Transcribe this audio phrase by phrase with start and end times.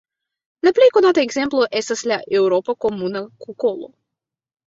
[0.67, 3.93] La plej konata ekzemplo estas la eŭropa Komuna kukolo.